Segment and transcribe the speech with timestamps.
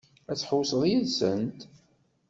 [0.31, 1.59] Ad tḥewwseḍ yid-sent?